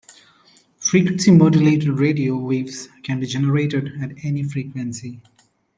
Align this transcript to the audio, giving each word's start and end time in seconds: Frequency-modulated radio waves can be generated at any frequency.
Frequency-modulated 0.79 1.87
radio 1.89 2.35
waves 2.35 2.89
can 3.03 3.19
be 3.19 3.27
generated 3.27 4.01
at 4.01 4.13
any 4.25 4.41
frequency. 4.41 5.21